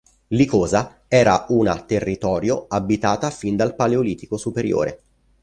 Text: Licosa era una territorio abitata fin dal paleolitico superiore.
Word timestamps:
Licosa 0.29 1.03
era 1.07 1.45
una 1.49 1.79
territorio 1.83 2.65
abitata 2.67 3.29
fin 3.29 3.55
dal 3.55 3.75
paleolitico 3.75 4.35
superiore. 4.35 5.03